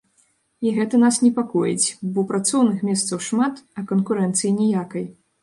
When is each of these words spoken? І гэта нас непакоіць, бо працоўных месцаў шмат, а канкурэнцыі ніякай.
І 0.67 0.71
гэта 0.77 0.99
нас 1.03 1.19
непакоіць, 1.25 1.93
бо 2.15 2.23
працоўных 2.33 2.81
месцаў 2.89 3.23
шмат, 3.27 3.63
а 3.79 3.87
канкурэнцыі 3.95 4.57
ніякай. 4.59 5.09